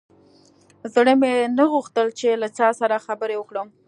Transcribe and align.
زړه 0.93 1.13
مې 1.21 1.33
نه 1.57 1.63
غوښتل 1.71 2.07
چې 2.19 2.27
له 2.41 2.47
چا 2.57 2.67
سره 2.79 3.03
خبرې 3.05 3.35
وکړم. 3.37 3.67